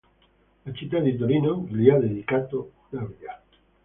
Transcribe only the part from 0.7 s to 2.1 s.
città di Torino gli ha